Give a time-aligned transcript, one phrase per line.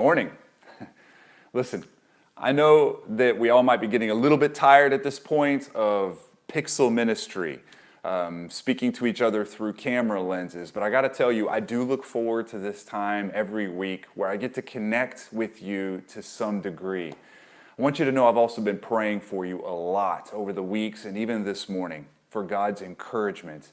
[0.00, 0.30] morning.
[1.52, 1.84] Listen,
[2.34, 5.68] I know that we all might be getting a little bit tired at this point
[5.74, 7.60] of pixel ministry,
[8.02, 11.60] um, speaking to each other through camera lenses, but I got to tell you, I
[11.60, 16.02] do look forward to this time every week where I get to connect with you
[16.08, 17.12] to some degree.
[17.78, 20.62] I want you to know I've also been praying for you a lot over the
[20.62, 23.72] weeks and even this morning for God's encouragement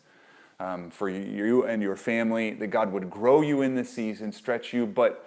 [0.60, 4.74] um, for you and your family, that God would grow you in this season, stretch
[4.74, 5.24] you, but,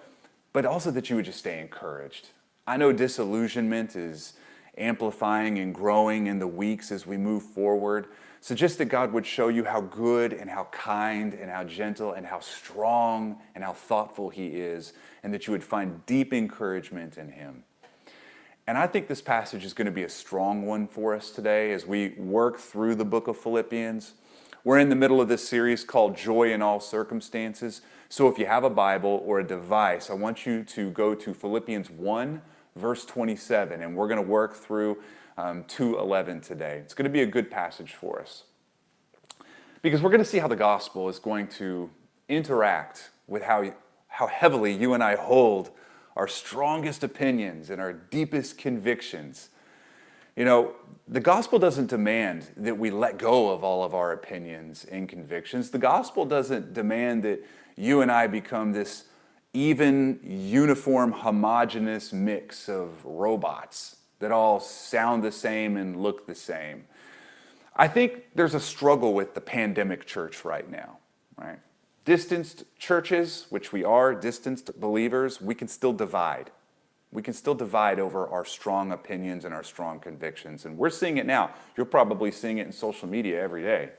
[0.53, 2.29] but also that you would just stay encouraged.
[2.67, 4.33] I know disillusionment is
[4.77, 8.07] amplifying and growing in the weeks as we move forward.
[8.39, 12.13] So just that God would show you how good and how kind and how gentle
[12.13, 17.17] and how strong and how thoughtful He is, and that you would find deep encouragement
[17.17, 17.63] in Him.
[18.67, 21.71] And I think this passage is going to be a strong one for us today
[21.71, 24.13] as we work through the book of Philippians.
[24.63, 27.81] We're in the middle of this series called Joy in All Circumstances.
[28.11, 31.33] So if you have a Bible or a device, I want you to go to
[31.33, 32.41] Philippians 1,
[32.75, 34.97] verse 27, and we're going to work through
[35.37, 36.81] um, 211 today.
[36.83, 38.43] It's going to be a good passage for us
[39.81, 41.89] because we're going to see how the gospel is going to
[42.27, 43.73] interact with how,
[44.09, 45.71] how heavily you and I hold
[46.17, 49.51] our strongest opinions and our deepest convictions
[50.35, 50.75] you know,
[51.07, 55.71] the gospel doesn't demand that we let go of all of our opinions and convictions.
[55.71, 59.05] The gospel doesn't demand that you and I become this
[59.53, 66.85] even, uniform, homogenous mix of robots that all sound the same and look the same.
[67.75, 70.99] I think there's a struggle with the pandemic church right now,
[71.37, 71.59] right?
[72.05, 76.51] Distanced churches, which we are, distanced believers, we can still divide.
[77.11, 80.65] We can still divide over our strong opinions and our strong convictions.
[80.65, 81.51] And we're seeing it now.
[81.75, 83.89] You're probably seeing it in social media every day.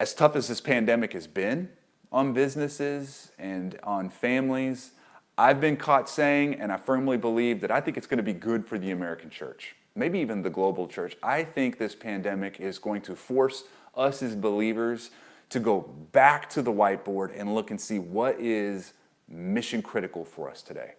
[0.00, 1.68] As tough as this pandemic has been
[2.12, 4.92] on businesses and on families,
[5.38, 8.34] I've been caught saying, and I firmly believe that I think it's going to be
[8.34, 11.16] good for the American church, maybe even the global church.
[11.22, 13.64] I think this pandemic is going to force
[13.96, 15.10] us as believers
[15.48, 15.80] to go
[16.12, 18.92] back to the whiteboard and look and see what is
[19.28, 20.92] mission critical for us today.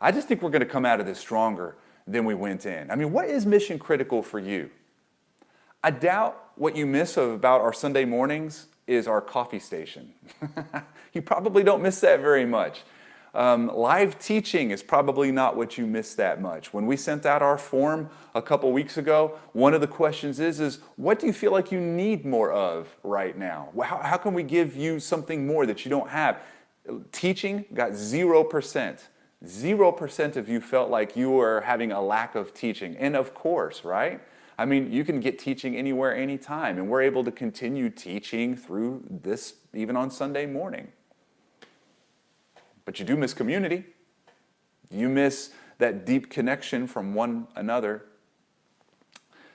[0.00, 1.76] I just think we're going to come out of this stronger
[2.06, 2.90] than we went in.
[2.90, 4.70] I mean, what is mission critical for you?
[5.82, 10.12] I doubt what you miss about our Sunday mornings is our coffee station.
[11.12, 12.82] you probably don't miss that very much.
[13.36, 16.72] Um, live teaching is probably not what you miss that much.
[16.72, 20.58] When we sent out our form a couple weeks ago, one of the questions is,
[20.58, 23.68] is what do you feel like you need more of right now?
[23.84, 26.40] How, how can we give you something more that you don't have?
[27.12, 29.00] Teaching got 0%.
[29.44, 32.96] 0% of you felt like you were having a lack of teaching.
[32.96, 34.22] And of course, right?
[34.58, 39.04] I mean, you can get teaching anywhere, anytime, and we're able to continue teaching through
[39.08, 40.88] this even on Sunday morning.
[42.86, 43.84] But you do miss community.
[44.90, 48.04] You miss that deep connection from one another.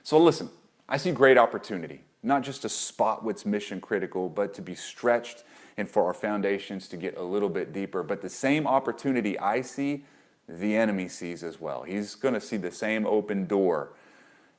[0.04, 0.50] So listen,
[0.88, 5.42] I see great opportunity, not just to spot what's mission critical, but to be stretched
[5.76, 8.02] and for our foundations to get a little bit deeper.
[8.02, 10.04] But the same opportunity I see,
[10.48, 11.82] the enemy sees as well.
[11.82, 13.94] He's going to see the same open door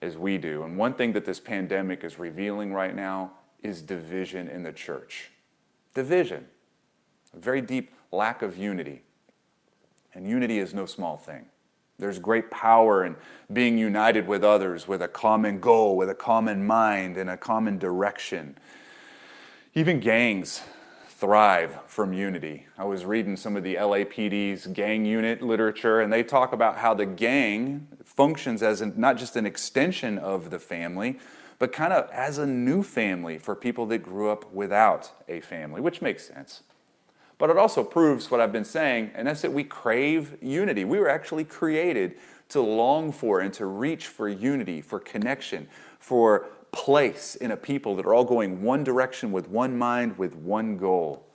[0.03, 0.63] as we do.
[0.63, 3.31] And one thing that this pandemic is revealing right now
[3.63, 5.31] is division in the church.
[5.93, 6.45] Division,
[7.33, 9.01] a very deep lack of unity.
[10.13, 11.45] And unity is no small thing.
[11.97, 13.15] There's great power in
[13.51, 17.77] being united with others with a common goal, with a common mind, and a common
[17.77, 18.57] direction.
[19.73, 20.61] Even gangs
[21.23, 22.65] thrive from unity.
[22.77, 26.93] I was reading some of the LAPD's gang unit literature, and they talk about how
[26.93, 31.17] the gang functions as an, not just an extension of the family,
[31.59, 35.79] but kind of as a new family for people that grew up without a family,
[35.79, 36.63] which makes sense.
[37.37, 40.83] But it also proves what I've been saying, and that's that we crave unity.
[40.83, 42.15] We were actually created
[42.49, 45.69] to long for and to reach for unity, for connection,
[45.99, 50.35] for place in a people that are all going one direction with one mind, with
[50.35, 51.25] one goal.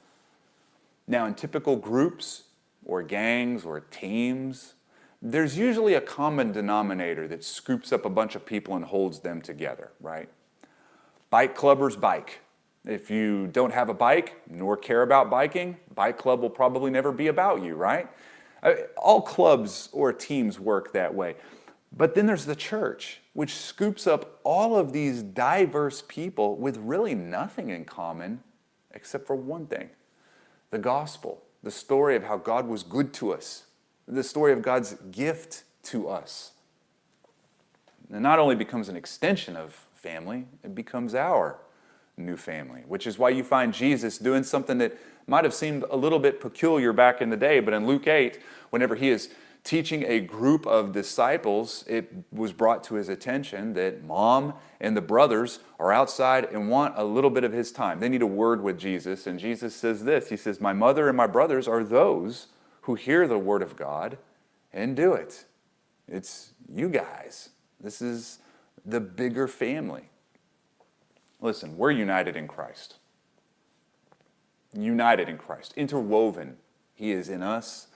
[1.06, 2.44] Now, in typical groups
[2.84, 4.74] or gangs or teams,
[5.22, 9.40] there's usually a common denominator that scoops up a bunch of people and holds them
[9.40, 10.28] together, right?
[11.30, 12.40] Bike clubbers bike.
[12.84, 17.12] If you don't have a bike nor care about biking, bike club will probably never
[17.12, 18.08] be about you, right?
[18.62, 21.36] Uh, all clubs or teams work that way.
[21.96, 27.14] But then there's the church, which scoops up all of these diverse people with really
[27.14, 28.42] nothing in common
[28.92, 29.90] except for one thing
[30.70, 33.64] the gospel, the story of how God was good to us,
[34.06, 36.52] the story of God's gift to us.
[38.12, 41.58] It not only becomes an extension of family, it becomes our
[42.16, 45.96] new family, which is why you find Jesus doing something that might have seemed a
[45.96, 48.40] little bit peculiar back in the day, but in Luke 8,
[48.70, 49.30] whenever he is
[49.68, 55.02] teaching a group of disciples, it was brought to his attention that mom and the
[55.02, 58.00] brothers are outside and want a little bit of his time.
[58.00, 59.26] They need a word with Jesus.
[59.26, 62.46] And Jesus says this He says, My mother and my brothers are those
[62.82, 64.16] who hear the word of God
[64.72, 65.44] and do it.
[66.08, 67.50] It's you guys.
[67.78, 68.38] This is
[68.86, 70.08] the bigger family.
[71.42, 72.96] Listen, we're united in Christ.
[74.72, 76.56] United in Christ, interwoven.
[76.94, 77.87] He is in us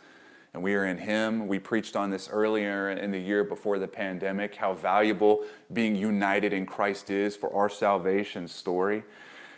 [0.54, 1.46] and we are in Him.
[1.48, 6.52] We preached on this earlier in the year before the pandemic how valuable being united
[6.52, 9.04] in Christ is for our salvation story.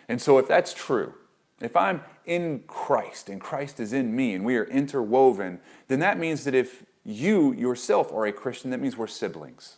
[0.08, 1.14] And so, if that's true,
[1.60, 6.18] if I'm in Christ and Christ is in me and we are interwoven, then that
[6.18, 9.76] means that if you yourself are a Christian, that means we're siblings.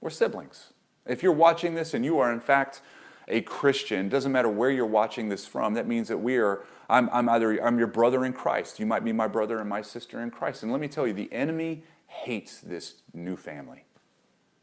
[0.00, 0.72] We're siblings.
[1.06, 2.82] If you're watching this and you are, in fact,
[3.28, 7.08] a Christian, doesn't matter where you're watching this from, that means that we are, I'm,
[7.12, 8.80] I'm either, I'm your brother in Christ.
[8.80, 10.62] You might be my brother and my sister in Christ.
[10.62, 13.84] And let me tell you, the enemy hates this new family,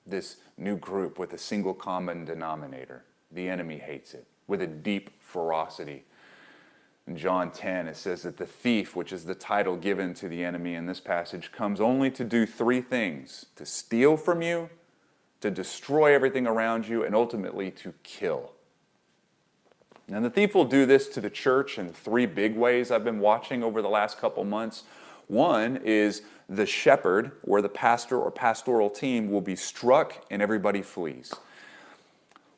[0.05, 3.05] this new group with a single common denominator.
[3.31, 6.05] The enemy hates it with a deep ferocity.
[7.07, 10.43] In John 10, it says that the thief, which is the title given to the
[10.43, 14.69] enemy in this passage, comes only to do three things to steal from you,
[15.41, 18.54] to destroy everything around you, and ultimately to kill.
[20.11, 23.19] And the thief will do this to the church in three big ways I've been
[23.19, 24.83] watching over the last couple months.
[25.27, 30.83] One is the shepherd or the pastor or pastoral team will be struck and everybody
[30.83, 31.33] flees.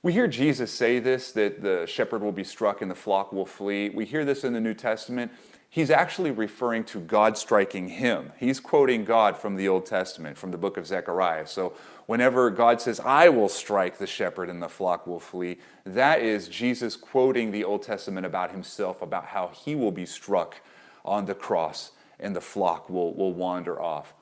[0.03, 3.45] We hear Jesus say this that the shepherd will be struck and the flock will
[3.45, 3.89] flee.
[3.89, 5.31] We hear this in the New Testament.
[5.69, 8.31] He's actually referring to God striking him.
[8.39, 11.45] He's quoting God from the Old Testament, from the book of Zechariah.
[11.45, 11.73] So
[12.05, 16.47] whenever God says, I will strike the shepherd and the flock will flee, that is
[16.47, 20.61] Jesus quoting the Old Testament about himself, about how he will be struck
[21.03, 24.13] on the cross and the flock will, will wander off.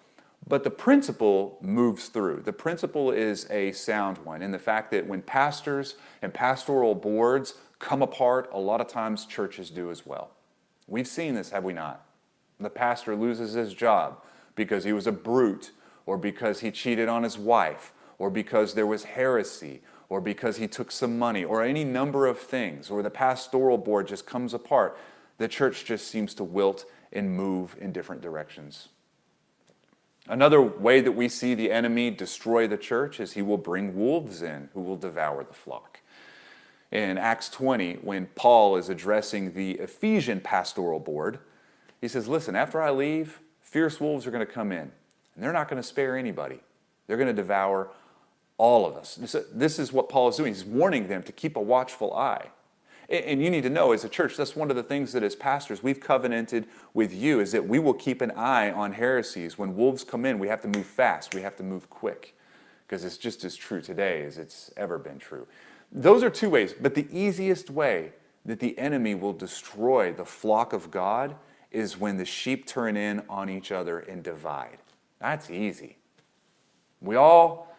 [0.47, 2.41] But the principle moves through.
[2.41, 7.55] The principle is a sound one in the fact that when pastors and pastoral boards
[7.79, 10.34] come apart, a lot of times churches do as well.
[10.87, 12.05] We've seen this, have we not?
[12.59, 14.21] The pastor loses his job
[14.55, 15.71] because he was a brute
[16.05, 20.67] or because he cheated on his wife, or because there was heresy, or because he
[20.67, 24.97] took some money, or any number of things, or the pastoral board just comes apart,
[25.37, 28.89] the church just seems to wilt and move in different directions.
[30.27, 34.41] Another way that we see the enemy destroy the church is he will bring wolves
[34.41, 35.94] in who will devour the flock.
[36.95, 41.39] In Acts 20, when Paul is addressing the Ephesian pastoral board,
[41.99, 44.79] he says, Listen, after I leave, fierce wolves are going to come in.
[44.79, 46.61] And they're not going to spare anybody,
[47.05, 47.89] they're going to devour
[48.57, 49.15] all of us.
[49.53, 50.53] This is what Paul is doing.
[50.53, 52.47] He's warning them to keep a watchful eye.
[53.09, 55.35] And you need to know, as a church, that's one of the things that as
[55.35, 59.57] pastors we've covenanted with you is that we will keep an eye on heresies.
[59.57, 62.37] When wolves come in, we have to move fast, we have to move quick,
[62.87, 65.45] because it's just as true today as it's ever been true.
[65.97, 68.11] Those are two ways, but the easiest way
[68.43, 71.37] that the enemy will destroy the flock of God
[71.71, 74.77] is when the sheep turn in on each other and divide.
[75.19, 75.97] That's easy.
[76.99, 77.73] We all,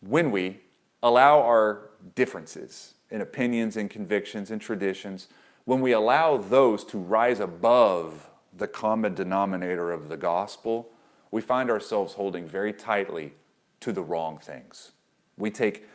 [0.00, 0.60] when we
[1.02, 5.28] allow our differences in opinions and convictions and traditions,
[5.66, 10.88] when we allow those to rise above the common denominator of the gospel,
[11.30, 13.34] we find ourselves holding very tightly
[13.80, 14.92] to the wrong things.
[15.36, 15.86] We take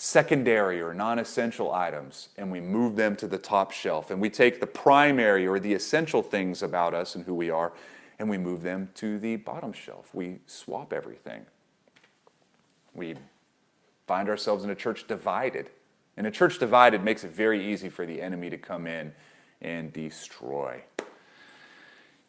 [0.00, 4.10] secondary or non essential items and we move them to the top shelf.
[4.10, 7.72] And we take the primary or the essential things about us and who we are
[8.18, 10.14] and we move them to the bottom shelf.
[10.14, 11.44] We swap everything.
[12.94, 13.16] We
[14.06, 15.70] find ourselves in a church divided.
[16.16, 19.12] And a church divided makes it very easy for the enemy to come in
[19.60, 20.82] and destroy.
[20.98, 21.04] You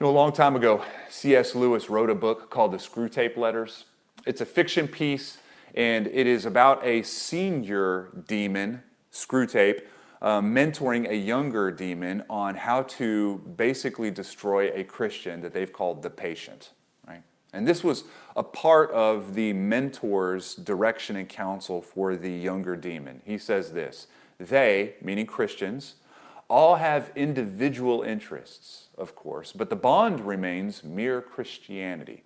[0.01, 1.55] know, a long time ago, C.S.
[1.55, 3.85] Lewis wrote a book called The Screwtape Letters.
[4.25, 5.37] It's a fiction piece,
[5.75, 9.81] and it is about a senior demon, Screwtape,
[10.21, 16.03] uh, mentoring a younger demon on how to basically destroy a Christian that they've called
[16.03, 16.71] the patient.
[17.53, 23.21] And this was a part of the mentor's direction and counsel for the younger demon.
[23.25, 24.07] He says this
[24.39, 25.95] They, meaning Christians,
[26.47, 32.23] all have individual interests, of course, but the bond remains mere Christianity.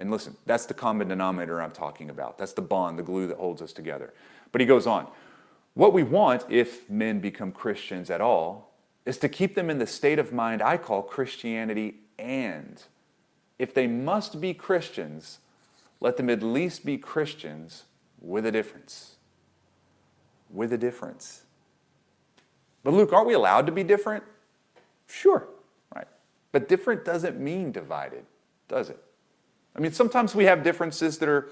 [0.00, 2.38] And listen, that's the common denominator I'm talking about.
[2.38, 4.14] That's the bond, the glue that holds us together.
[4.50, 5.06] But he goes on
[5.74, 8.72] what we want, if men become Christians at all,
[9.04, 12.82] is to keep them in the state of mind I call Christianity and.
[13.58, 15.38] If they must be Christians,
[16.00, 17.84] let them at least be Christians
[18.20, 19.16] with a difference.
[20.50, 21.42] With a difference.
[22.82, 24.24] But Luke, aren't we allowed to be different?
[25.06, 25.46] Sure,
[25.94, 26.08] right?
[26.52, 28.24] But different doesn't mean divided,
[28.66, 29.02] does it?
[29.76, 31.48] I mean, sometimes we have differences that are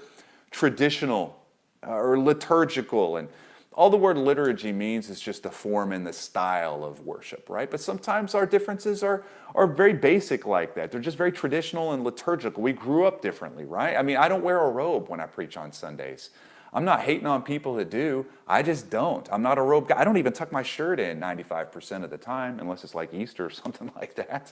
[0.51, 1.39] traditional
[1.85, 3.29] uh, or liturgical, and
[3.73, 7.71] all the word liturgy means is just the form and the style of worship, right?
[7.71, 9.23] But sometimes our differences are,
[9.55, 10.91] are very basic like that.
[10.91, 12.61] They're just very traditional and liturgical.
[12.61, 13.95] We grew up differently, right?
[13.95, 16.31] I mean, I don't wear a robe when I preach on Sundays.
[16.73, 18.25] I'm not hating on people that do.
[18.47, 19.27] I just don't.
[19.31, 19.99] I'm not a robe guy.
[19.99, 23.45] I don't even tuck my shirt in 95% of the time, unless it's like Easter
[23.45, 24.51] or something like that.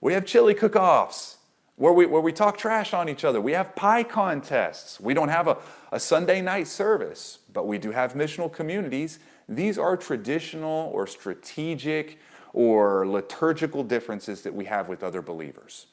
[0.00, 1.36] We have chili cook offs
[1.76, 3.40] where we, where we talk trash on each other.
[3.40, 5.00] We have pie contests.
[5.00, 5.56] We don't have a,
[5.92, 9.18] a Sunday night service, but we do have missional communities.
[9.48, 12.18] These are traditional or strategic
[12.52, 15.86] or liturgical differences that we have with other believers.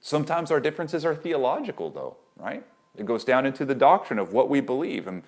[0.00, 2.64] Sometimes our differences are theological, though, right?
[2.96, 5.06] It goes down into the doctrine of what we believe.
[5.06, 5.22] And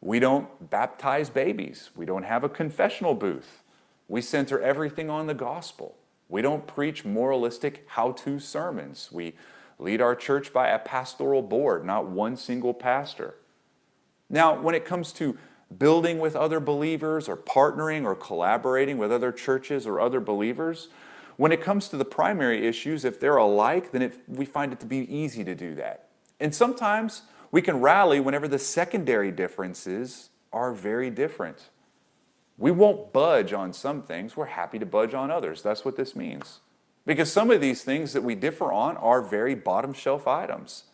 [0.00, 3.62] we don't baptize babies, we don't have a confessional booth.
[4.08, 5.97] We center everything on the gospel.
[6.28, 9.10] We don't preach moralistic how to sermons.
[9.10, 9.34] We
[9.78, 13.36] lead our church by a pastoral board, not one single pastor.
[14.28, 15.38] Now, when it comes to
[15.76, 20.88] building with other believers or partnering or collaborating with other churches or other believers,
[21.36, 24.80] when it comes to the primary issues, if they're alike, then it, we find it
[24.80, 26.08] to be easy to do that.
[26.40, 31.68] And sometimes we can rally whenever the secondary differences are very different.
[32.58, 35.62] We won't budge on some things, we're happy to budge on others.
[35.62, 36.60] That's what this means.
[37.06, 40.84] Because some of these things that we differ on are very bottom shelf items.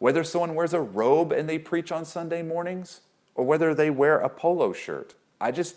[0.00, 3.00] Whether someone wears a robe and they preach on Sunday mornings,
[3.34, 5.76] or whether they wear a polo shirt, I just,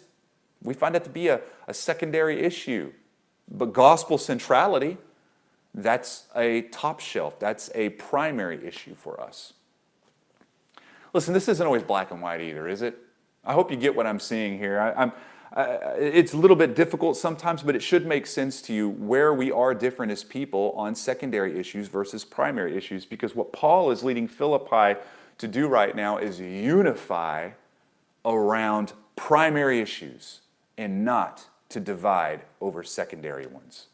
[0.61, 2.91] we find that to be a, a secondary issue.
[3.49, 4.97] But gospel centrality,
[5.73, 9.53] that's a top shelf, that's a primary issue for us.
[11.13, 12.97] Listen, this isn't always black and white either, is it?
[13.45, 14.79] I hope you get what I'm seeing here.
[14.79, 15.11] I, am
[15.55, 19.33] uh, it's a little bit difficult sometimes, but it should make sense to you where
[19.33, 23.05] we are different as people on secondary issues versus primary issues.
[23.05, 24.99] Because what Paul is leading Philippi
[25.37, 27.51] to do right now is unify
[28.25, 30.41] around primary issues
[30.77, 33.87] and not to divide over secondary ones.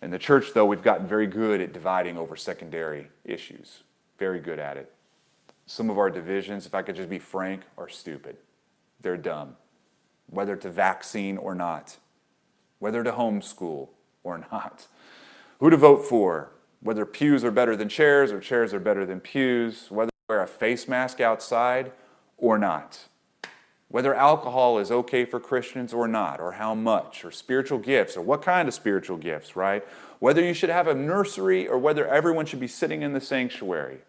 [0.00, 3.82] In the church, though, we've gotten very good at dividing over secondary issues.
[4.18, 4.90] Very good at it.
[5.66, 8.38] Some of our divisions, if I could just be frank, are stupid.
[9.02, 9.54] They're dumb
[10.30, 11.96] whether to vaccine or not,
[12.78, 13.88] whether to homeschool
[14.22, 14.86] or not,
[15.58, 19.20] who to vote for, whether pews are better than chairs or chairs are better than
[19.20, 21.92] pews, whether to wear a face mask outside
[22.36, 23.06] or not,
[23.88, 28.22] whether alcohol is okay for Christians or not, or how much, or spiritual gifts, or
[28.22, 29.84] what kind of spiritual gifts, right?
[30.18, 34.00] Whether you should have a nursery or whether everyone should be sitting in the sanctuary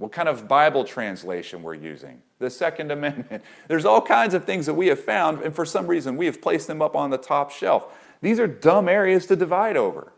[0.00, 3.44] what kind of Bible translation we're using, the Second Amendment.
[3.68, 6.40] There's all kinds of things that we have found, and for some reason we have
[6.40, 7.94] placed them up on the top shelf.
[8.22, 10.12] These are dumb areas to divide over.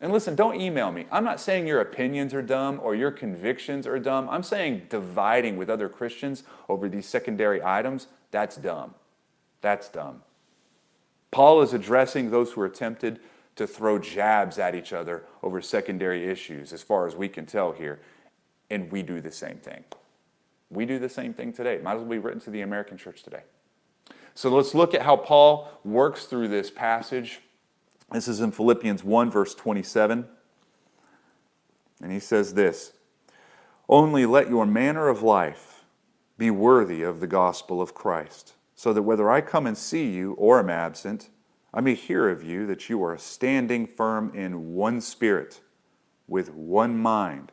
[0.00, 1.06] And listen, don't email me.
[1.10, 4.28] I'm not saying your opinions are dumb or your convictions are dumb.
[4.28, 8.94] I'm saying dividing with other Christians over these secondary items, that's dumb.
[9.60, 10.22] That's dumb.
[11.32, 13.18] Paul is addressing those who are tempted
[13.56, 17.72] to throw jabs at each other over secondary issues, as far as we can tell
[17.72, 18.00] here.
[18.72, 19.84] And we do the same thing.
[20.70, 21.78] We do the same thing today.
[21.82, 23.42] Might as well be written to the American church today.
[24.34, 27.40] So let's look at how Paul works through this passage.
[28.10, 30.26] This is in Philippians 1, verse 27.
[32.00, 32.94] And he says this
[33.90, 35.84] Only let your manner of life
[36.38, 40.32] be worthy of the gospel of Christ, so that whether I come and see you
[40.32, 41.28] or am absent,
[41.74, 45.60] I may hear of you that you are standing firm in one spirit,
[46.26, 47.52] with one mind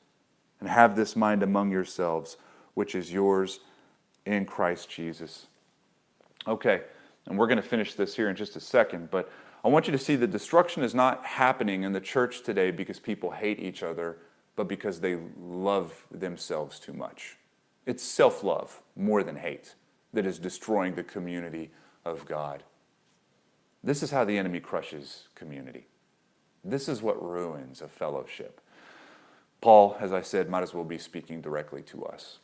[0.61, 2.37] and have this mind among yourselves,
[2.75, 3.59] which is yours
[4.25, 5.47] in Christ Jesus.
[6.47, 6.81] Okay,
[7.27, 9.29] And we're going to finish this here in just a second, but
[9.63, 12.99] I want you to see that destruction is not happening in the church today because
[12.99, 14.17] people hate each other,
[14.55, 17.37] but because they love themselves too much.
[17.85, 19.75] It's self love more than hate
[20.13, 21.69] that is destroying the community
[22.05, 22.63] of God.
[23.83, 25.87] This is how the enemy crushes community.
[26.63, 28.61] This is what ruins a fellowship.
[29.61, 32.39] Paul, as I said, might as well be speaking directly to us.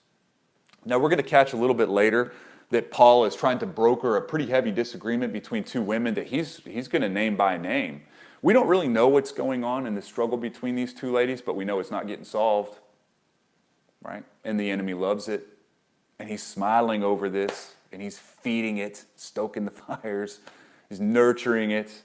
[0.86, 2.32] Now, we're going to catch a little bit later
[2.70, 6.58] that Paul is trying to broker a pretty heavy disagreement between two women that he's,
[6.64, 8.04] he's going to name by name.
[8.42, 11.56] We don't really know what's going on in the struggle between these two ladies, but
[11.56, 12.78] we know it's not getting solved,
[14.04, 14.24] right?
[14.44, 15.48] And the enemy loves it.
[16.20, 19.72] And he's smiling over this, and he's feeding it, stoking the
[20.02, 20.40] fires,
[20.90, 22.04] he's nurturing it.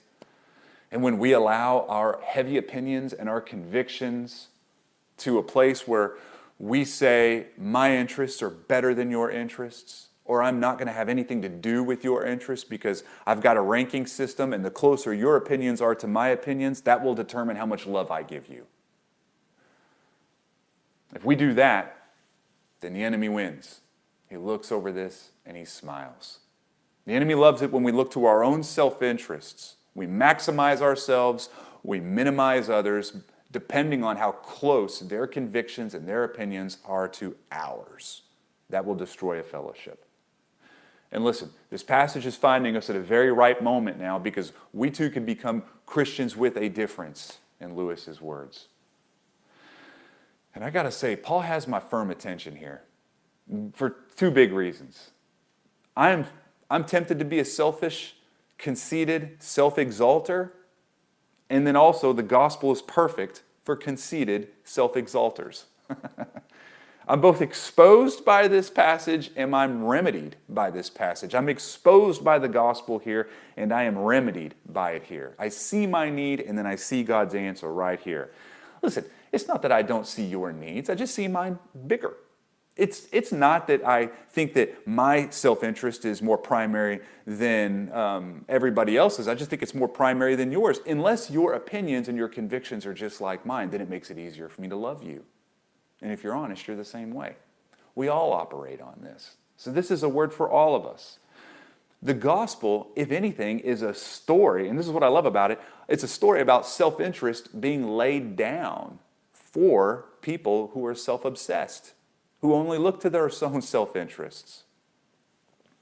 [0.91, 4.49] And when we allow our heavy opinions and our convictions
[5.23, 6.17] to a place where
[6.59, 11.09] we say, my interests are better than your interests, or I'm not going to have
[11.09, 15.13] anything to do with your interests because I've got a ranking system, and the closer
[15.13, 18.67] your opinions are to my opinions, that will determine how much love I give you.
[21.15, 22.11] If we do that,
[22.81, 23.81] then the enemy wins.
[24.29, 26.39] He looks over this and he smiles.
[27.05, 29.77] The enemy loves it when we look to our own self interests.
[29.95, 31.51] We maximize ourselves,
[31.83, 33.17] we minimize others,
[33.53, 38.23] depending on how close their convictions and their opinions are to ours.
[38.71, 40.07] That will destroy a fellowship.
[41.13, 44.91] And listen, this passage is finding us at a very ripe moment now because we
[44.91, 48.69] too can become Christians with a difference, in Lewis's words.
[50.55, 52.83] And I got to say, Paul has my firm attention here
[53.75, 55.11] for two big reasons.
[55.97, 56.27] I'm,
[56.71, 58.17] I'm tempted to be a selfish,
[58.59, 60.53] conceited, self exalter,
[61.53, 65.65] and then also the gospel is perfect for conceited self exalters.
[67.09, 71.35] I'm both exposed by this passage and I'm remedied by this passage.
[71.35, 75.35] I'm exposed by the gospel here and I am remedied by it here.
[75.39, 78.31] I see my need and then I see God's answer right here.
[78.81, 82.15] Listen, it's not that I don't see your needs, I just see mine bigger.
[82.75, 88.45] It's, it's not that I think that my self interest is more primary than um,
[88.49, 89.29] everybody else's.
[89.29, 90.81] I just think it's more primary than yours.
[90.87, 94.49] Unless your opinions and your convictions are just like mine, then it makes it easier
[94.49, 95.23] for me to love you.
[96.01, 97.37] And if you're honest, you're the same way.
[97.95, 99.37] We all operate on this.
[99.57, 101.19] So, this is a word for all of us.
[102.03, 105.61] The gospel, if anything, is a story, and this is what I love about it
[105.89, 108.99] it's a story about self interest being laid down
[109.33, 111.93] for people who are self obsessed,
[112.43, 114.65] who only look to their own self interests.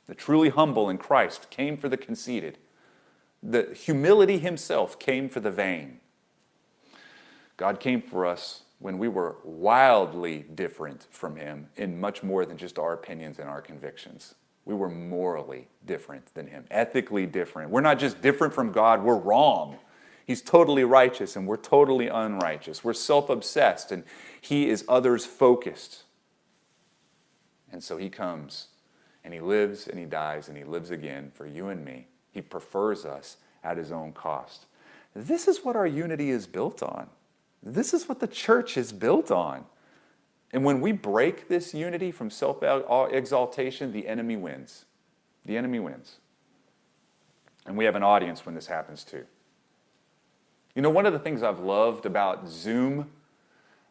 [0.06, 2.58] The truly humble in Christ came for the conceited.
[3.42, 6.00] The humility himself came for the vain.
[7.56, 12.56] God came for us when we were wildly different from him in much more than
[12.56, 14.34] just our opinions and our convictions.
[14.64, 17.70] We were morally different than him, ethically different.
[17.70, 19.78] We're not just different from God, we're wrong.
[20.26, 22.84] He's totally righteous and we're totally unrighteous.
[22.84, 24.04] We're self obsessed and
[24.40, 26.04] he is others focused.
[27.72, 28.68] And so he comes
[29.24, 32.06] and he lives and he dies and he lives again for you and me.
[32.32, 34.66] He prefers us at his own cost.
[35.14, 37.08] This is what our unity is built on.
[37.62, 39.64] This is what the church is built on.
[40.52, 44.86] And when we break this unity from self exaltation, the enemy wins.
[45.44, 46.16] The enemy wins.
[47.66, 49.26] And we have an audience when this happens too.
[50.74, 53.10] You know, one of the things I've loved about Zoom,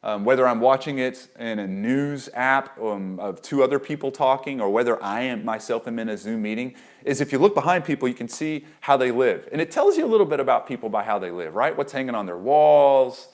[0.03, 4.61] um, whether I'm watching it in a news app um, of two other people talking,
[4.61, 7.83] or whether I am myself am in a Zoom meeting, is if you look behind
[7.83, 9.49] people, you can see how they live.
[9.51, 11.75] And it tells you a little bit about people by how they live, right?
[11.75, 13.29] What's hanging on their walls,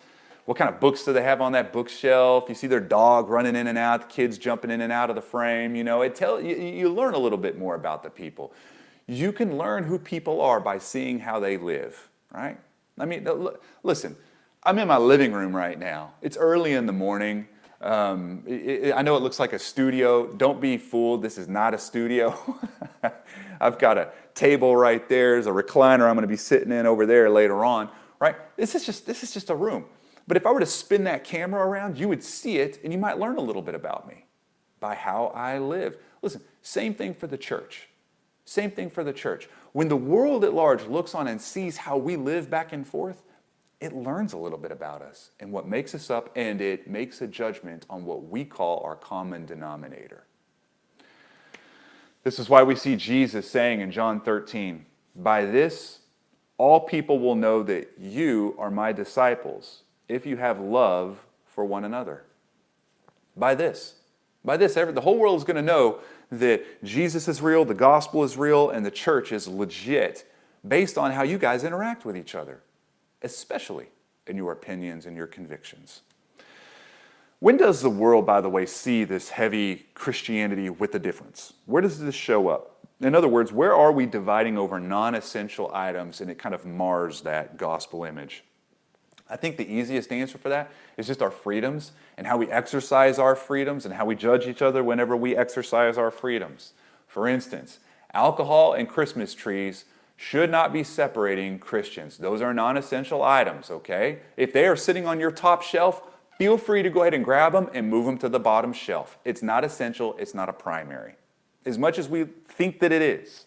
[0.45, 2.45] what kind of books do they have on that bookshelf?
[2.47, 5.15] You see their dog running in and out, the kids jumping in and out of
[5.15, 5.75] the frame.
[5.75, 8.54] You know, it tell you, you learn a little bit more about the people.
[9.08, 12.58] You can learn who people are by seeing how they live, right?
[12.99, 13.28] I mean,
[13.84, 14.15] listen,
[14.65, 16.13] I'm in my living room right now.
[16.23, 17.47] It's early in the morning.
[17.82, 20.25] Um, it, it, I know it looks like a studio.
[20.25, 21.21] Don't be fooled.
[21.21, 22.36] This is not a studio.
[23.62, 25.34] I've got a table right there.
[25.34, 27.89] There's a recliner I'm going to be sitting in over there later on.
[28.19, 28.36] Right?
[28.58, 29.86] This is just this is just a room.
[30.28, 32.97] But if I were to spin that camera around, you would see it and you
[32.97, 34.25] might learn a little bit about me
[34.80, 35.97] by how I live.
[36.23, 37.89] Listen, same thing for the church.
[38.45, 39.47] Same thing for the church.
[39.73, 43.21] When the world at large looks on and sees how we live back and forth,
[43.86, 47.21] it learns a little bit about us and what makes us up, and it makes
[47.21, 50.26] a judgment on what we call our common denominator.
[52.24, 56.00] This is why we see Jesus saying in John 13, By this
[56.58, 61.84] all people will know that you are my disciples if you have love for one
[61.84, 62.24] another.
[63.36, 63.95] By this,
[64.43, 66.00] By this, the whole world is going to know
[66.32, 70.30] that Jesus is real, the gospel is real, and the church is legit
[70.67, 72.62] based on how you guys interact with each other,
[73.25, 73.88] especially
[74.27, 76.01] in your opinions and your convictions.
[77.39, 81.53] When does the world, by the way, see this heavy Christianity with a difference?
[81.65, 82.77] Where does this show up?
[83.01, 86.65] In other words, where are we dividing over non essential items and it kind of
[86.65, 88.43] mars that gospel image?
[89.29, 93.19] I think the easiest answer for that is just our freedoms and how we exercise
[93.19, 96.73] our freedoms and how we judge each other whenever we exercise our freedoms.
[97.07, 97.79] For instance,
[98.13, 99.85] alcohol and Christmas trees
[100.15, 102.17] should not be separating Christians.
[102.17, 104.19] Those are non essential items, okay?
[104.38, 106.01] If they are sitting on your top shelf,
[106.38, 109.17] feel free to go ahead and grab them and move them to the bottom shelf.
[109.25, 111.15] It's not essential, it's not a primary.
[111.65, 113.45] As much as we think that it is,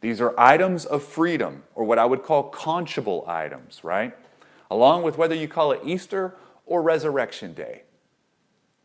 [0.00, 4.16] these are items of freedom, or what I would call conchable items, right?
[4.70, 7.82] Along with whether you call it Easter or Resurrection Day,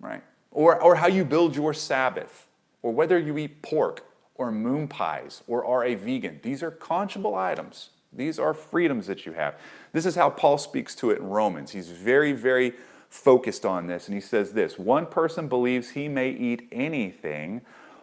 [0.02, 0.22] right?
[0.52, 2.48] Or, or how you build your Sabbath,
[2.82, 6.40] or whether you eat pork or moon pies or are a vegan.
[6.44, 7.90] These are conchable items.
[8.14, 9.56] These are freedoms that you have.
[9.92, 11.72] This is how Paul speaks to it in Romans.
[11.72, 12.74] He's very, very
[13.10, 14.08] focused on this.
[14.08, 17.62] And he says this One person believes he may eat anything,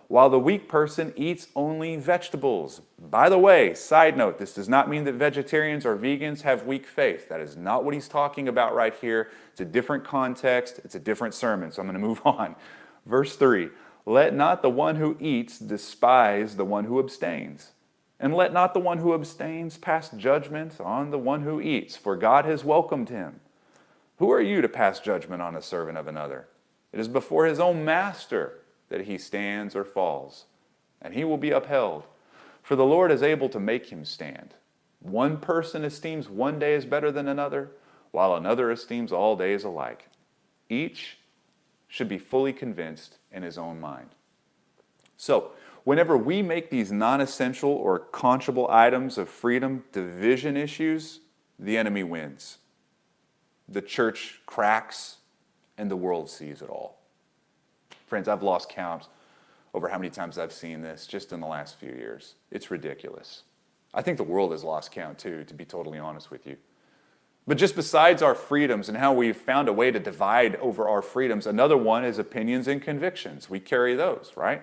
[0.09, 2.83] while the weak person eats only vegetables.
[2.99, 6.87] By the way, side note, this does not mean that vegetarians or vegans have weak
[6.87, 7.29] faith.
[7.29, 9.31] That is not what he's talking about right here.
[9.53, 11.73] It's a different context, it's a different sermon.
[11.73, 12.57] So I'm going to move on.
[13.07, 13.71] Verse 3
[14.05, 17.73] let not the one who eats despise the one who abstains.
[18.19, 22.17] And let not the one who abstains pass judgment on the one who eats, for
[22.17, 23.41] God has welcomed him.
[24.19, 26.49] Who are you to pass judgment on a servant of another?
[26.93, 30.45] It is before his own master that he stands or falls,
[31.01, 32.05] and he will be upheld.
[32.63, 34.55] For the Lord is able to make him stand.
[35.01, 37.71] One person esteems one day as better than another,
[38.13, 40.09] while another esteems all days alike.
[40.69, 41.19] Each
[41.89, 44.11] should be fully convinced in his own mind.
[45.17, 45.53] So,
[45.85, 51.21] whenever we make these non essential or conchable items of freedom division issues,
[51.59, 52.59] the enemy wins.
[53.69, 55.19] The church cracks
[55.79, 56.99] and the world sees it all.
[58.07, 59.09] Friends, I've lost count
[59.75, 62.35] over how many times I've seen this just in the last few years.
[62.51, 63.45] It's ridiculous.
[63.95, 66.57] I think the world has lost count too, to be totally honest with you.
[67.47, 71.03] But just besides our freedoms and how we've found a way to divide over our
[71.03, 73.51] freedoms, another one is opinions and convictions.
[73.51, 74.63] We carry those, right?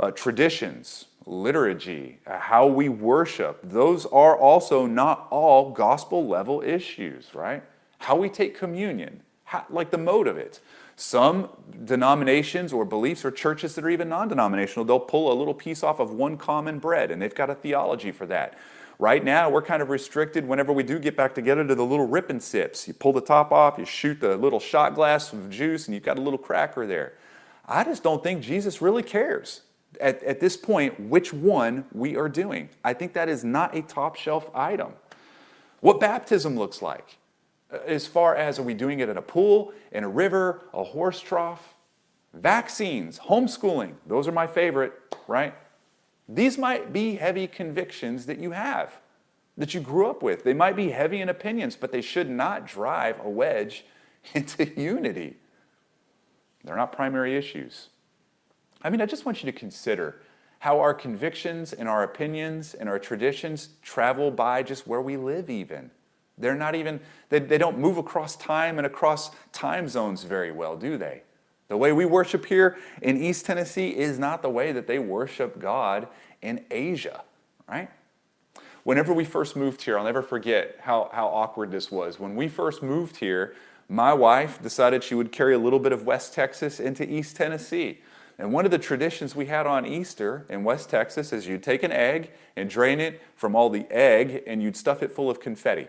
[0.00, 7.34] Uh, traditions, liturgy, uh, how we worship, those are also not all gospel level issues,
[7.34, 7.62] right?
[7.98, 10.58] How we take communion, how, like the mode of it.
[10.96, 11.48] Some
[11.84, 15.82] denominations or beliefs or churches that are even non denominational, they'll pull a little piece
[15.82, 18.58] off of one common bread and they've got a theology for that.
[18.98, 22.06] Right now, we're kind of restricted whenever we do get back together to the little
[22.06, 22.86] rip and sips.
[22.86, 26.04] You pull the top off, you shoot the little shot glass of juice, and you've
[26.04, 27.14] got a little cracker there.
[27.66, 29.62] I just don't think Jesus really cares
[30.00, 32.68] at, at this point which one we are doing.
[32.84, 34.92] I think that is not a top shelf item.
[35.80, 37.18] What baptism looks like,
[37.72, 40.84] uh, as far as are we doing it in a pool, in a river, a
[40.84, 41.74] horse trough?
[42.34, 44.92] Vaccines, homeschooling, those are my favorite,
[45.26, 45.54] right?
[46.28, 49.00] These might be heavy convictions that you have,
[49.56, 50.44] that you grew up with.
[50.44, 53.84] They might be heavy in opinions, but they should not drive a wedge
[54.34, 55.36] into unity.
[56.64, 57.88] They're not primary issues.
[58.82, 60.20] I mean, I just want you to consider
[60.60, 65.50] how our convictions and our opinions and our traditions travel by just where we live,
[65.50, 65.90] even.
[66.38, 70.76] They're not even, they, they don't move across time and across time zones very well,
[70.76, 71.22] do they?
[71.72, 75.58] The way we worship here in East Tennessee is not the way that they worship
[75.58, 76.06] God
[76.42, 77.22] in Asia,
[77.66, 77.88] right?
[78.84, 82.20] Whenever we first moved here, I'll never forget how, how awkward this was.
[82.20, 83.54] When we first moved here,
[83.88, 88.02] my wife decided she would carry a little bit of West Texas into East Tennessee.
[88.38, 91.82] And one of the traditions we had on Easter in West Texas is you'd take
[91.82, 95.40] an egg and drain it from all the egg and you'd stuff it full of
[95.40, 95.86] confetti.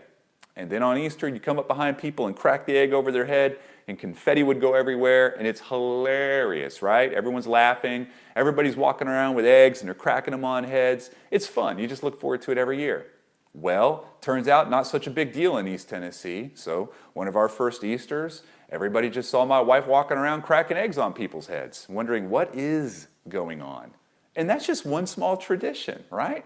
[0.56, 3.24] And then on Easter, you'd come up behind people and crack the egg over their
[3.24, 7.12] head and confetti would go everywhere, and it's hilarious, right?
[7.12, 11.10] Everyone's laughing, everybody's walking around with eggs and they're cracking them on heads.
[11.30, 11.78] It's fun.
[11.78, 13.06] You just look forward to it every year.
[13.52, 16.50] Well, turns out not such a big deal in East Tennessee.
[16.54, 20.98] So, one of our first Easters, everybody just saw my wife walking around cracking eggs
[20.98, 23.92] on people's heads, wondering what is going on.
[24.34, 26.44] And that's just one small tradition, right?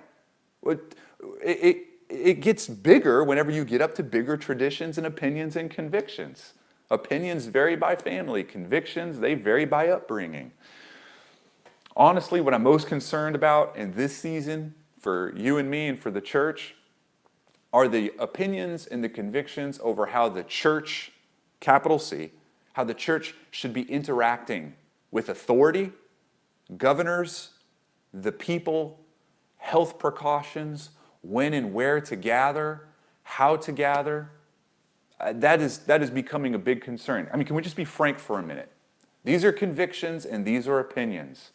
[0.66, 0.94] It,
[1.42, 6.54] it, it gets bigger whenever you get up to bigger traditions and opinions and convictions.
[6.90, 10.52] Opinions vary by family, convictions, they vary by upbringing.
[11.96, 16.10] Honestly, what I'm most concerned about in this season for you and me and for
[16.10, 16.74] the church
[17.72, 21.12] are the opinions and the convictions over how the church,
[21.60, 22.30] capital C,
[22.72, 24.74] how the church should be interacting
[25.10, 25.92] with authority,
[26.76, 27.50] governors,
[28.14, 29.00] the people,
[29.56, 30.90] health precautions,
[31.22, 32.88] when and where to gather,
[33.22, 34.30] how to gather.
[35.20, 37.28] Uh, that, is, that is becoming a big concern.
[37.32, 38.70] I mean, can we just be frank for a minute?
[39.24, 41.50] These are convictions and these are opinions.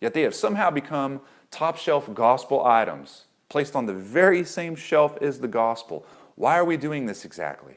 [0.00, 5.16] Yet they have somehow become top shelf gospel items, placed on the very same shelf
[5.20, 6.04] as the gospel.
[6.34, 7.76] Why are we doing this exactly?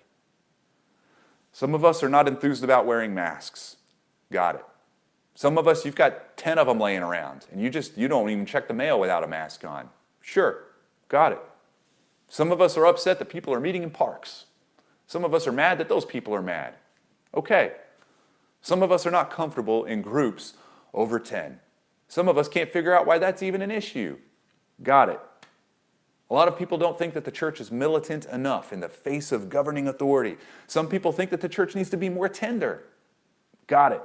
[1.51, 3.77] Some of us are not enthused about wearing masks.
[4.31, 4.65] Got it.
[5.33, 8.29] Some of us, you've got 10 of them laying around, and you just you don't
[8.29, 9.89] even check the mail without a mask on.
[10.21, 10.65] Sure,
[11.09, 11.41] got it.
[12.29, 14.45] Some of us are upset that people are meeting in parks.
[15.07, 16.75] Some of us are mad that those people are mad.
[17.35, 17.73] Okay.
[18.61, 20.53] Some of us are not comfortable in groups
[20.93, 21.59] over 10.
[22.07, 24.17] Some of us can't figure out why that's even an issue.
[24.83, 25.19] Got it.
[26.29, 29.31] A lot of people don't think that the church is militant enough in the face
[29.31, 30.37] of governing authority.
[30.67, 32.83] Some people think that the church needs to be more tender.
[33.65, 34.01] Got it.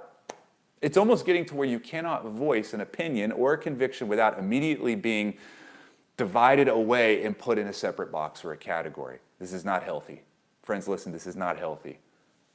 [0.81, 4.95] It's almost getting to where you cannot voice an opinion or a conviction without immediately
[4.95, 5.35] being
[6.17, 9.19] divided away and put in a separate box or a category.
[9.39, 10.23] This is not healthy.
[10.63, 11.99] Friends, listen, this is not healthy.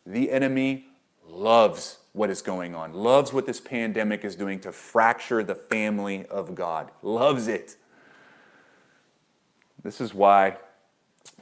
[0.06, 0.86] The enemy
[1.28, 6.26] loves what is going on, loves what this pandemic is doing to fracture the family
[6.28, 7.76] of God, loves it.
[9.84, 10.58] This is why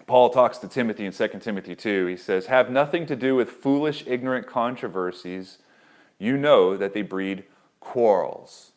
[0.06, 2.08] Paul talks to Timothy in 2 Timothy 2.
[2.08, 5.60] He says, Have nothing to do with foolish, ignorant controversies
[6.19, 7.43] you know that they breed
[7.80, 8.71] quarrels.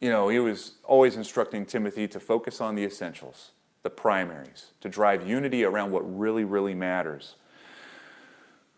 [0.00, 3.50] You know, he was always instructing Timothy to focus on the essentials,
[3.82, 7.34] the primaries, to drive unity around what really, really matters.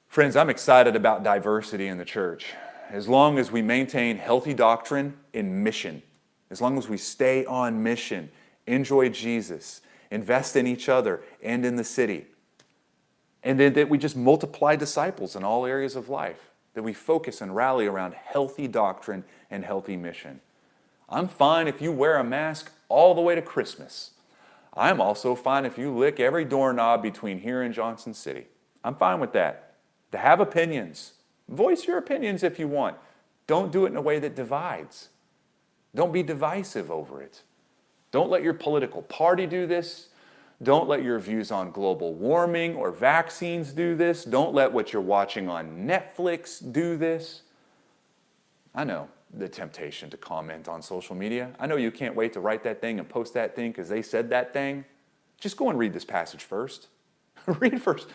[0.09, 2.55] Friends, I'm excited about diversity in the church.
[2.89, 6.03] As long as we maintain healthy doctrine in mission,
[6.51, 8.31] as long as we stay on mission,
[8.67, 12.27] enjoy Jesus, invest in each other and in the city,
[13.43, 17.41] and then that we just multiply disciples in all areas of life that we focus
[17.41, 20.41] and rally around healthy doctrine and healthy mission.
[21.11, 24.13] I'm fine if you wear a mask all the way to Christmas.
[24.75, 28.47] I'm also fine if you lick every doorknob between here and Johnson City.
[28.85, 29.75] I'm fine with that.
[30.13, 31.15] To have opinions,
[31.49, 32.97] voice your opinions if you want.
[33.47, 35.09] Don't do it in a way that divides.
[35.95, 37.43] Don't be divisive over it.
[38.13, 40.09] Don't let your political party do this.
[40.63, 44.25] Don't let your views on global warming or vaccines do this.
[44.25, 47.43] Don't let what you're watching on Netflix do this.
[48.75, 51.51] I know the temptation to comment on social media.
[51.59, 54.03] I know you can't wait to write that thing and post that thing because they
[54.03, 54.85] said that thing.
[55.39, 56.89] Just go and read this passage first.
[57.47, 58.09] read first.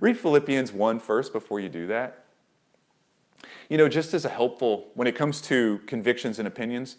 [0.00, 2.24] Read Philippians 1 first before you do that.
[3.68, 6.96] You know, just as a helpful, when it comes to convictions and opinions,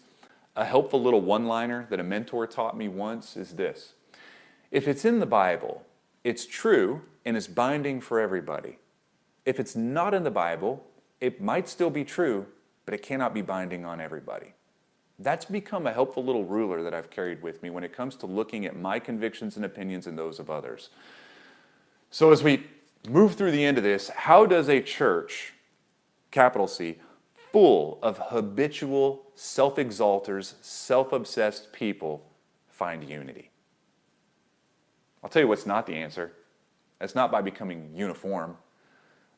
[0.56, 3.94] a helpful little one liner that a mentor taught me once is this
[4.70, 5.84] if it's in the Bible,
[6.22, 8.78] it's true and it's binding for everybody.
[9.44, 10.84] If it's not in the Bible,
[11.20, 12.46] it might still be true,
[12.90, 14.52] but it cannot be binding on everybody.
[15.20, 18.26] That's become a helpful little ruler that I've carried with me when it comes to
[18.26, 20.90] looking at my convictions and opinions and those of others.
[22.10, 22.66] So, as we
[23.08, 25.52] move through the end of this, how does a church,
[26.32, 26.98] capital C,
[27.52, 32.26] full of habitual self exalters, self obsessed people
[32.70, 33.50] find unity?
[35.22, 36.32] I'll tell you what's not the answer.
[37.00, 38.56] It's not by becoming uniform.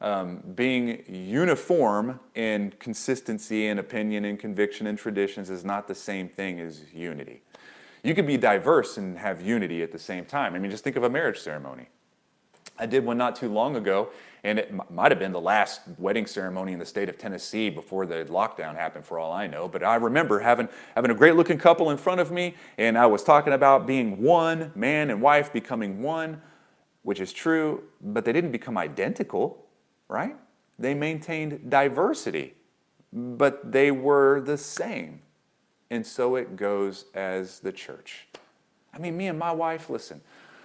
[0.02, 6.28] Um, being uniform in consistency and opinion and conviction and traditions is not the same
[6.28, 7.42] thing as unity.
[8.02, 10.56] You can be diverse and have unity at the same time.
[10.56, 11.86] I mean, just think of a marriage ceremony.
[12.80, 14.08] I did one not too long ago,
[14.42, 17.70] and it m- might have been the last wedding ceremony in the state of Tennessee
[17.70, 19.68] before the lockdown happened, for all I know.
[19.68, 23.06] But I remember having, having a great looking couple in front of me, and I
[23.06, 26.42] was talking about being one, man and wife becoming one,
[27.04, 29.61] which is true, but they didn't become identical,
[30.12, 30.36] right?
[30.78, 32.54] They maintained diversity,
[33.12, 35.20] but they were the same.
[35.90, 38.26] And so it goes as the church.
[38.94, 40.20] I mean, me and my wife, listen,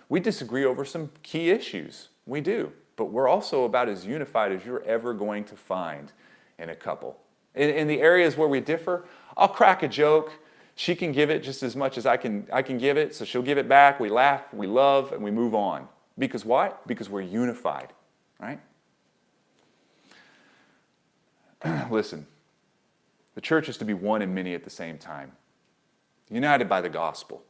[0.10, 2.10] we disagree over some key issues.
[2.26, 2.72] We do.
[2.96, 6.12] But we're also about as unified as you're ever going to find
[6.58, 7.20] in a couple.
[7.56, 9.06] In, in, the areas where we differ,
[9.36, 10.32] I'll crack a joke.
[10.76, 13.16] She can give it just as much as I can, I can give it.
[13.16, 14.00] So she'll give it back.
[14.00, 15.88] We laugh, we love, and we move on.
[16.18, 16.88] Because what?
[16.88, 17.94] Because we're unified,
[18.40, 18.60] right?
[21.92, 22.28] Listen,
[23.36, 25.32] the church is to be one and many at the same time,
[26.30, 27.44] united by the gospel,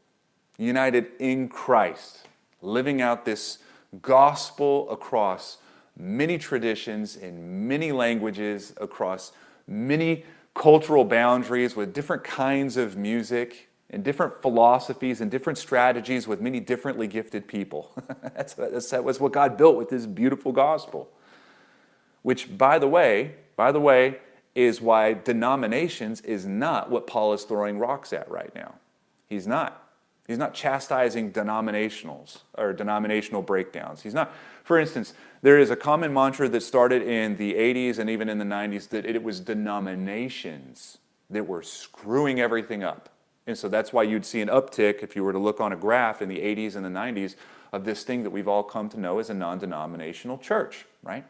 [0.58, 2.28] united in Christ
[2.62, 3.60] living out this
[4.02, 5.58] gospel across
[5.96, 9.32] many traditions in many languages, across
[9.68, 16.42] many cultural boundaries with different kinds of music and different philosophies and different strategies with
[16.42, 17.92] many differently gifted people.
[18.36, 21.10] that's, that's, that was what God built with this beautiful gospel.
[22.24, 24.20] Which, by the way, by the way,
[24.56, 28.76] is why denominations is not what Paul is throwing rocks at right now.
[29.28, 29.84] He's not.
[30.26, 34.02] He's not chastising denominationals or denominational breakdowns.
[34.02, 34.34] He's not.
[34.64, 38.38] For instance, there is a common mantra that started in the 80s and even in
[38.38, 40.98] the 90s that it was denominations
[41.30, 43.10] that were screwing everything up.
[43.46, 45.78] And so that's why you'd see an uptick if you were to look on a
[45.78, 47.36] graph in the 80s and the 90s
[47.72, 51.26] of this thing that we've all come to know as a non denominational church, right?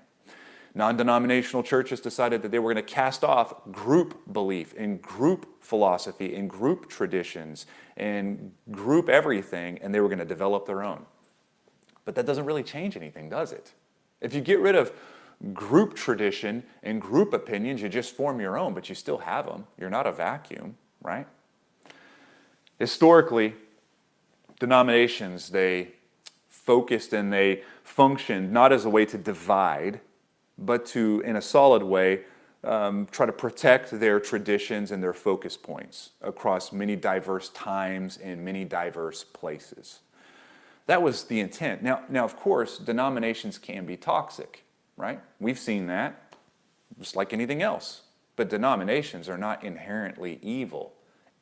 [0.78, 5.48] Non denominational churches decided that they were going to cast off group belief and group
[5.60, 7.66] philosophy and group traditions
[7.98, 11.04] and group everything, and they were going to develop their own.
[12.06, 13.74] But that doesn't really change anything, does it?
[14.22, 14.94] If you get rid of
[15.52, 19.66] group tradition and group opinions, you just form your own, but you still have them.
[19.80, 21.26] You're not a vacuum, right?
[22.78, 23.56] Historically,
[24.60, 25.88] denominations, they
[26.50, 30.02] focused and they functioned not as a way to divide,
[30.58, 32.22] but to, in a solid way,
[32.64, 38.44] um, try to protect their traditions and their focus points across many diverse times and
[38.44, 40.00] many diverse places.
[40.88, 41.84] That was the intent.
[41.84, 44.64] Now, now, of course, denominations can be toxic,
[44.96, 45.22] right?
[45.40, 46.34] We've seen that,
[47.00, 48.02] just like anything else.
[48.36, 50.94] But denominations are not inherently evil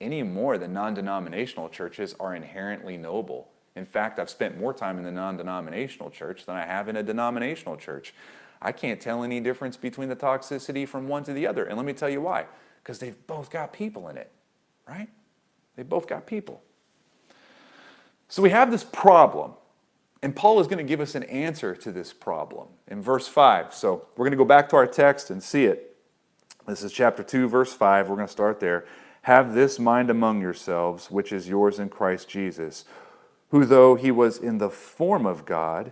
[0.01, 3.49] any more than non denominational churches are inherently noble.
[3.75, 6.95] In fact, I've spent more time in the non denominational church than I have in
[6.95, 8.13] a denominational church.
[8.62, 11.65] I can't tell any difference between the toxicity from one to the other.
[11.65, 12.46] And let me tell you why.
[12.82, 14.32] Because they've both got people in it,
[14.88, 15.10] right?
[15.76, 16.62] They've both got people.
[18.28, 19.54] So we have this problem.
[20.22, 23.74] And Paul is going to give us an answer to this problem in verse 5.
[23.74, 25.96] So we're going to go back to our text and see it.
[26.68, 28.10] This is chapter 2, verse 5.
[28.10, 28.86] We're going to start there.
[29.24, 32.86] Have this mind among yourselves, which is yours in Christ Jesus,
[33.50, 35.91] who, though he was in the form of God,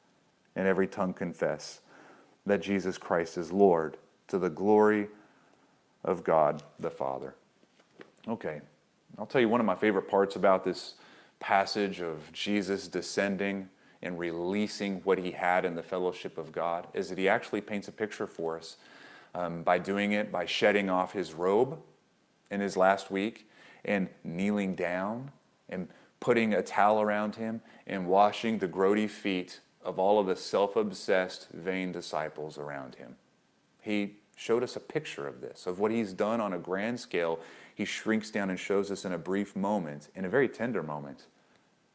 [0.55, 1.81] and every tongue confess
[2.45, 5.07] that Jesus Christ is Lord to the glory
[6.03, 7.35] of God the Father.
[8.27, 8.61] Okay,
[9.17, 10.95] I'll tell you one of my favorite parts about this
[11.39, 13.69] passage of Jesus descending
[14.03, 17.87] and releasing what he had in the fellowship of God is that he actually paints
[17.87, 18.77] a picture for us
[19.35, 21.79] um, by doing it by shedding off his robe
[22.49, 23.49] in his last week
[23.85, 25.31] and kneeling down
[25.69, 25.87] and
[26.19, 30.75] putting a towel around him and washing the grody feet of all of the self
[30.75, 33.15] obsessed, vain disciples around him.
[33.81, 37.39] He showed us a picture of this, of what he's done on a grand scale.
[37.73, 41.25] He shrinks down and shows us in a brief moment, in a very tender moment.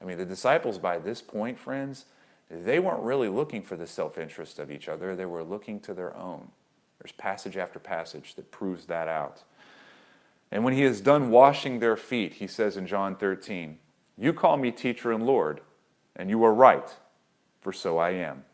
[0.01, 2.07] I mean, the disciples, by this point, friends,
[2.51, 5.94] they weren't really looking for the self interest of each other, they were looking to
[5.94, 6.49] their own.
[7.01, 9.42] There's passage after passage that proves that out.
[10.51, 13.79] And when he is done washing their feet, he says in John 13,
[14.16, 15.61] You call me teacher and Lord,
[16.14, 16.88] and you are right
[17.66, 18.44] for so I am.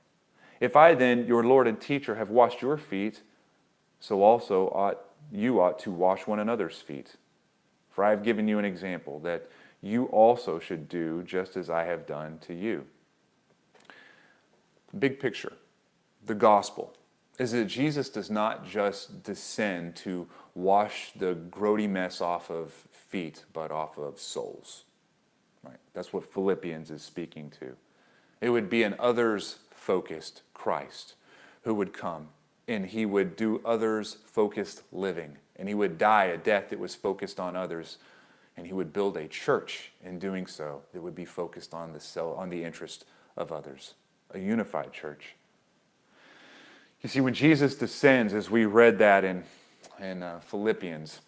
[0.58, 3.20] If I then, your Lord and teacher, have washed your feet,
[4.00, 7.16] so also ought you ought to wash one another's feet.
[7.90, 9.50] For I have given you an example that
[9.82, 12.86] you also should do just as I have done to you.
[14.98, 15.52] Big picture,
[16.24, 16.94] the gospel
[17.38, 23.44] is that Jesus does not just descend to wash the grody mess off of feet,
[23.52, 24.84] but off of souls.
[25.62, 25.80] Right?
[25.92, 27.76] That's what Philippians is speaking to.
[28.42, 31.14] It would be an others focused Christ
[31.62, 32.28] who would come
[32.66, 36.96] and he would do others focused living and he would die a death that was
[36.96, 37.98] focused on others
[38.56, 42.00] and he would build a church in doing so that would be focused on the
[42.00, 43.94] cell, on the interest of others
[44.32, 45.36] a unified church.
[47.00, 49.44] You see when jesus descends as we read that in,
[50.00, 51.20] in uh, philippians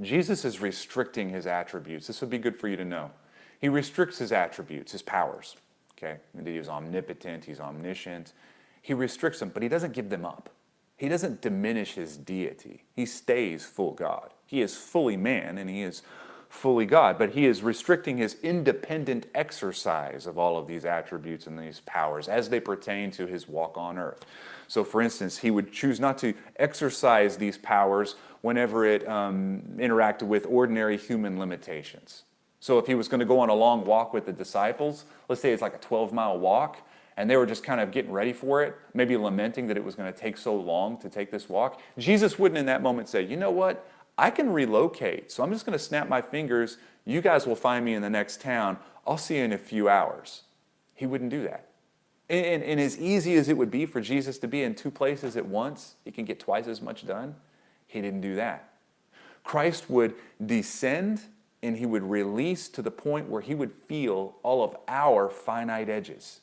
[0.00, 2.08] jesus is restricting his attributes.
[2.08, 3.12] This would be good for you to know.
[3.60, 5.54] He restricts his attributes his powers
[6.02, 6.18] Okay?
[6.34, 8.32] That he is omnipotent, he's omniscient.
[8.80, 10.50] He restricts them, but he doesn't give them up.
[10.96, 12.84] He doesn't diminish his deity.
[12.94, 14.30] He stays full God.
[14.46, 16.02] He is fully man and he is
[16.48, 21.58] fully God, but he is restricting his independent exercise of all of these attributes and
[21.58, 24.24] these powers as they pertain to his walk on earth.
[24.68, 30.24] So, for instance, he would choose not to exercise these powers whenever it um, interacted
[30.24, 32.24] with ordinary human limitations.
[32.62, 35.42] So if he was going to go on a long walk with the disciples, let's
[35.42, 36.78] say it's like a 12 mile walk,
[37.16, 39.96] and they were just kind of getting ready for it, maybe lamenting that it was
[39.96, 43.20] going to take so long to take this walk, Jesus wouldn't in that moment say,
[43.20, 43.90] You know what?
[44.16, 45.32] I can relocate.
[45.32, 46.76] So I'm just going to snap my fingers.
[47.04, 48.78] You guys will find me in the next town.
[49.08, 50.42] I'll see you in a few hours.
[50.94, 51.66] He wouldn't do that.
[52.28, 54.92] And, and, and as easy as it would be for Jesus to be in two
[54.92, 57.34] places at once, he can get twice as much done.
[57.88, 58.68] He didn't do that.
[59.42, 60.14] Christ would
[60.46, 61.22] descend
[61.62, 65.88] and he would release to the point where he would feel all of our finite
[65.88, 66.40] edges.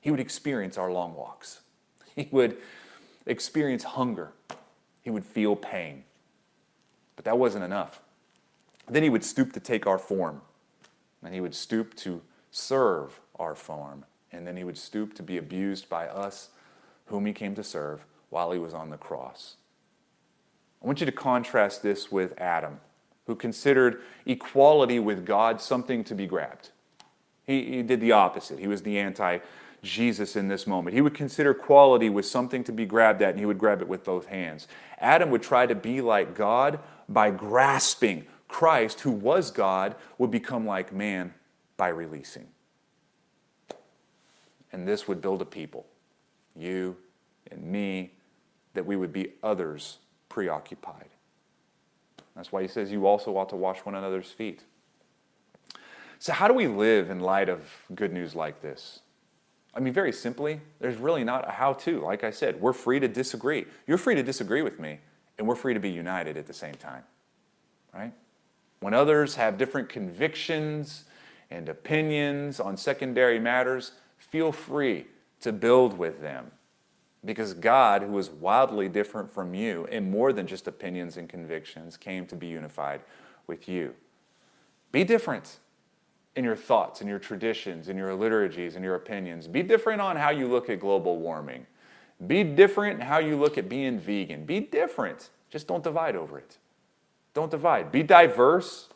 [0.00, 1.60] He would experience our long walks.
[2.16, 2.58] He would
[3.24, 4.32] experience hunger.
[5.02, 6.04] He would feel pain.
[7.14, 8.02] But that wasn't enough.
[8.88, 10.42] Then he would stoop to take our form,
[11.22, 15.38] and he would stoop to serve our form, and then he would stoop to be
[15.38, 16.50] abused by us,
[17.06, 19.56] whom he came to serve, while he was on the cross.
[20.82, 22.80] I want you to contrast this with Adam,
[23.30, 26.70] who considered equality with God something to be grabbed.
[27.46, 28.58] He, he did the opposite.
[28.58, 29.38] He was the anti
[29.84, 30.94] Jesus in this moment.
[30.94, 33.88] He would consider quality with something to be grabbed at, and he would grab it
[33.88, 34.66] with both hands.
[34.98, 38.26] Adam would try to be like God by grasping.
[38.48, 41.32] Christ, who was God, would become like man
[41.76, 42.48] by releasing.
[44.72, 45.86] And this would build a people,
[46.56, 46.96] you
[47.48, 48.10] and me,
[48.74, 51.10] that we would be others preoccupied.
[52.40, 54.64] That's why he says you also ought to wash one another's feet.
[56.18, 57.60] So, how do we live in light of
[57.94, 59.00] good news like this?
[59.74, 62.00] I mean, very simply, there's really not a how to.
[62.00, 63.66] Like I said, we're free to disagree.
[63.86, 65.00] You're free to disagree with me,
[65.36, 67.02] and we're free to be united at the same time.
[67.92, 68.14] Right?
[68.80, 71.04] When others have different convictions
[71.50, 75.08] and opinions on secondary matters, feel free
[75.42, 76.52] to build with them.
[77.24, 81.96] Because God, who is wildly different from you in more than just opinions and convictions,
[81.96, 83.02] came to be unified
[83.46, 83.94] with you.
[84.90, 85.58] Be different
[86.34, 89.48] in your thoughts, in your traditions, in your liturgies, in your opinions.
[89.48, 91.66] Be different on how you look at global warming.
[92.26, 94.44] Be different how you look at being vegan.
[94.44, 95.30] Be different.
[95.50, 96.58] Just don't divide over it.
[97.34, 97.92] Don't divide.
[97.92, 98.88] Be diverse,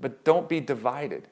[0.00, 1.28] but don't be divided.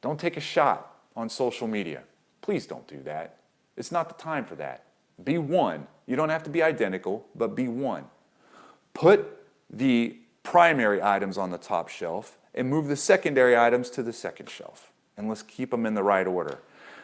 [0.00, 2.02] Don't take a shot on social media.
[2.40, 3.36] Please don't do that.
[3.80, 4.84] It's not the time for that.
[5.24, 5.86] Be one.
[6.06, 8.04] You don't have to be identical, but be one.
[8.92, 9.26] Put
[9.70, 14.50] the primary items on the top shelf and move the secondary items to the second
[14.50, 14.92] shelf.
[15.16, 16.58] And let's keep them in the right order.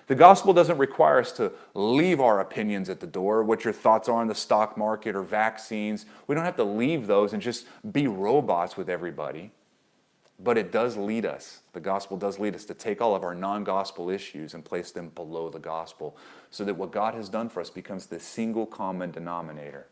[0.08, 4.06] The gospel doesn't require us to leave our opinions at the door, what your thoughts
[4.06, 6.04] are on the stock market or vaccines.
[6.26, 9.50] We don't have to leave those and just be robots with everybody.
[10.38, 13.34] But it does lead us, the gospel does lead us to take all of our
[13.34, 16.16] non gospel issues and place them below the gospel
[16.50, 19.86] so that what God has done for us becomes the single common denominator.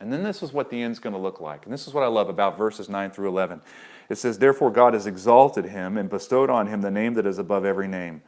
[0.00, 1.64] And then this is what the end's going to look like.
[1.64, 3.62] And this is what I love about verses 9 through 11.
[4.10, 7.38] It says, Therefore, God has exalted him and bestowed on him the name that is
[7.38, 8.22] above every name,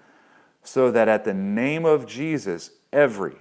[0.63, 3.37] so that at the name of Jesus, every,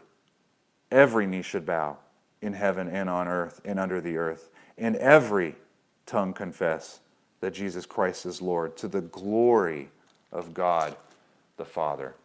[0.91, 1.97] every knee should bow
[2.41, 5.55] in heaven and on earth and under the earth, and every
[6.05, 6.99] tongue confess
[7.39, 9.89] that Jesus Christ is Lord, to the glory
[10.31, 10.95] of God
[11.57, 12.15] the Father.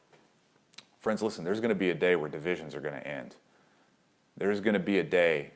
[1.01, 3.35] Friends, listen, there's going to be a day where divisions are going to end.
[4.37, 5.51] There's going to be a day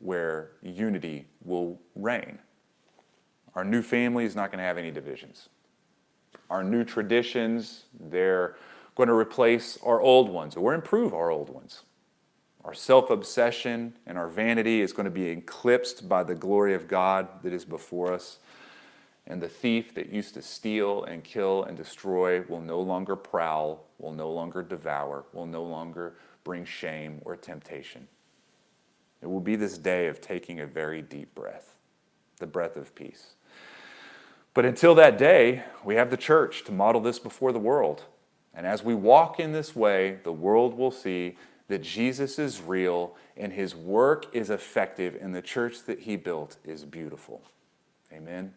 [0.00, 2.38] where unity will reign.
[3.54, 5.48] Our new family is not going to have any divisions.
[6.50, 8.56] Our new traditions, they're
[8.94, 11.82] going to replace our old ones or improve our old ones.
[12.64, 16.88] Our self obsession and our vanity is going to be eclipsed by the glory of
[16.88, 18.38] God that is before us.
[19.26, 23.86] And the thief that used to steal and kill and destroy will no longer prowl,
[23.98, 26.14] will no longer devour, will no longer
[26.44, 28.06] bring shame or temptation.
[29.22, 31.76] It will be this day of taking a very deep breath,
[32.38, 33.34] the breath of peace.
[34.52, 38.04] But until that day, we have the church to model this before the world.
[38.52, 41.36] And as we walk in this way, the world will see
[41.68, 46.58] that Jesus is real and his work is effective and the church that he built
[46.64, 47.42] is beautiful.
[48.12, 48.54] Amen.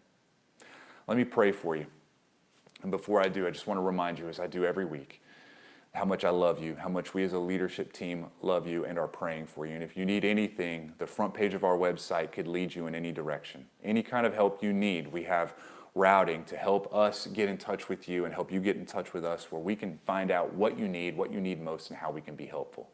[1.07, 1.85] Let me pray for you.
[2.83, 5.21] And before I do, I just want to remind you, as I do every week,
[5.93, 8.99] how much I love you, how much we as a leadership team love you and
[8.99, 9.73] are praying for you.
[9.73, 12.93] And if you need anything, the front page of our website could lead you in
[12.93, 13.65] any direction.
[13.83, 15.55] Any kind of help you need, we have
[15.95, 19.13] routing to help us get in touch with you and help you get in touch
[19.13, 21.97] with us where we can find out what you need, what you need most, and
[21.97, 22.89] how we can be helpful.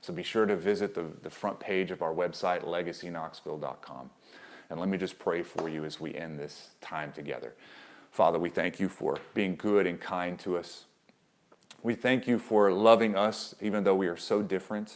[0.00, 4.10] So be sure to visit the, the front page of our website, legacyknoxville.com.
[4.72, 7.54] And let me just pray for you as we end this time together.
[8.10, 10.86] Father, we thank you for being good and kind to us.
[11.82, 14.94] We thank you for loving us even though we are so different,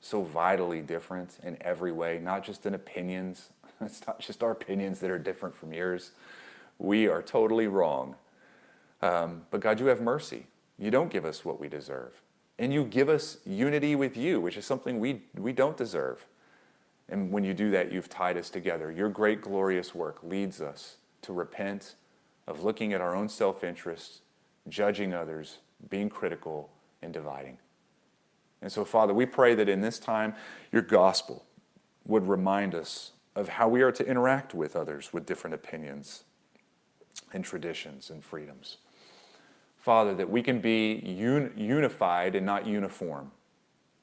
[0.00, 3.50] so vitally different in every way, not just in opinions.
[3.80, 6.10] It's not just our opinions that are different from yours
[6.78, 8.14] we are totally wrong.
[9.02, 10.46] Um, but God, you have mercy.
[10.78, 12.22] You don't give us what we deserve.
[12.58, 16.24] And you give us unity with you, which is something we, we don't deserve.
[17.08, 18.92] And when you do that, you've tied us together.
[18.92, 21.94] Your great, glorious work leads us to repent
[22.46, 24.20] of looking at our own self interest,
[24.68, 26.70] judging others, being critical,
[27.02, 27.58] and dividing.
[28.60, 30.34] And so, Father, we pray that in this time,
[30.72, 31.44] your gospel
[32.04, 36.24] would remind us of how we are to interact with others with different opinions
[37.32, 38.78] and traditions and freedoms.
[39.76, 43.30] Father, that we can be un- unified and not uniform.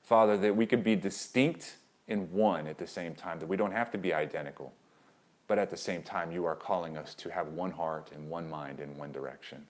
[0.03, 1.76] Father, that we can be distinct
[2.08, 4.74] in one at the same time, that we don't have to be identical.
[5.47, 8.49] But at the same time, you are calling us to have one heart and one
[8.49, 9.68] mind in one direction.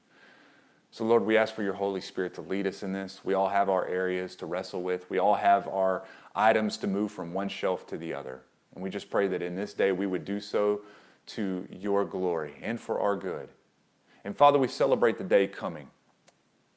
[0.92, 3.20] So, Lord, we ask for your Holy Spirit to lead us in this.
[3.26, 7.12] We all have our areas to wrestle with, we all have our items to move
[7.12, 8.42] from one shelf to the other.
[8.74, 10.82] And we just pray that in this day we would do so
[11.28, 13.50] to your glory and for our good.
[14.24, 15.90] And Father, we celebrate the day coming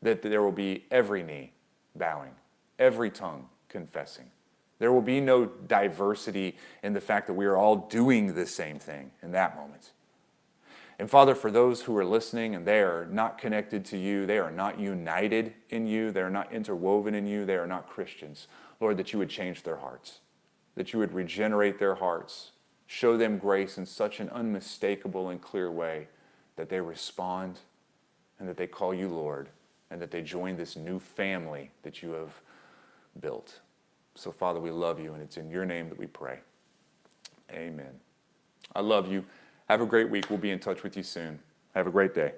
[0.03, 1.53] that there will be every knee
[1.95, 2.33] bowing,
[2.79, 4.31] every tongue confessing.
[4.79, 8.79] There will be no diversity in the fact that we are all doing the same
[8.79, 9.91] thing in that moment.
[10.99, 14.39] And Father, for those who are listening and they are not connected to you, they
[14.39, 18.49] are not united in you, they are not interwoven in you, they are not Christians,
[18.81, 20.21] Lord, that you would change their hearts,
[20.75, 22.51] that you would regenerate their hearts,
[22.87, 26.09] show them grace in such an unmistakable and clear way
[26.57, 27.61] that they respond
[28.41, 29.51] and that they call you Lord
[29.91, 32.41] and that they join this new family that you have
[33.21, 33.61] built.
[34.19, 36.41] So, Father, we love you, and it's in your name that we pray.
[37.53, 38.01] Amen.
[38.75, 39.25] I love you.
[39.69, 40.29] Have a great week.
[40.29, 41.39] We'll be in touch with you soon.
[41.73, 42.33] Have a great day.